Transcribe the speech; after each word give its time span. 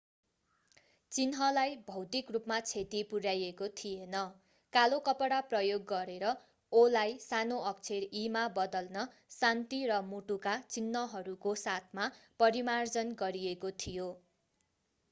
चिन्हलाई 1.11 1.75
भौतिक 1.89 2.31
रूपमा 2.35 2.55
क्षति 2.61 3.01
पुर्‍याइएको 3.11 3.67
थिएन; 3.81 4.15
कालो 4.73 4.99
कपडा 5.09 5.41
प्रयोग 5.51 5.85
गरेर 5.91 6.25
o”लाई 6.73 7.13
सानो 7.27 7.59
अक्षर 7.73 8.09
e” 8.15 8.25
मा 8.37 8.47
बदल्न 8.57 9.05
शान्ति 9.37 9.83
र 9.87 10.01
मुटुका 10.09 10.57
चिन्हहरूको 10.71 11.55
साथमा 11.61 12.09
परिमार्जन 12.39 13.17
गरिएको 13.21 13.75
थियो। 13.79 14.11